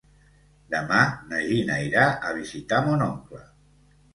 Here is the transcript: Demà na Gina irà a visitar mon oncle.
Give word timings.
Demà 0.75 1.01
na 1.33 1.43
Gina 1.49 1.77
irà 1.89 2.07
a 2.31 2.33
visitar 2.41 2.81
mon 2.89 3.05
oncle. 3.11 3.47